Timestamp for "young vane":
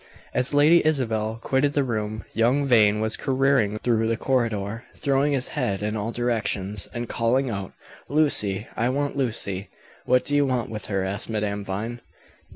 2.33-3.01